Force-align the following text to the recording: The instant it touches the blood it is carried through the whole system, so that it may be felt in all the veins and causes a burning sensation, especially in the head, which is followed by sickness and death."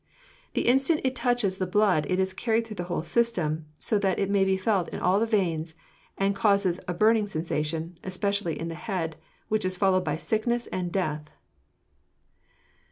The 0.55 0.65
instant 0.67 1.01
it 1.03 1.15
touches 1.15 1.59
the 1.59 1.67
blood 1.67 2.07
it 2.09 2.19
is 2.19 2.33
carried 2.33 2.65
through 2.65 2.77
the 2.77 2.85
whole 2.85 3.03
system, 3.03 3.67
so 3.77 3.99
that 3.99 4.17
it 4.17 4.31
may 4.31 4.43
be 4.43 4.57
felt 4.57 4.87
in 4.87 4.99
all 4.99 5.19
the 5.19 5.27
veins 5.27 5.75
and 6.17 6.35
causes 6.35 6.79
a 6.87 6.93
burning 6.95 7.27
sensation, 7.27 7.99
especially 8.03 8.59
in 8.59 8.67
the 8.67 8.73
head, 8.73 9.15
which 9.47 9.63
is 9.63 9.77
followed 9.77 10.03
by 10.03 10.17
sickness 10.17 10.65
and 10.65 10.91
death." 10.91 11.29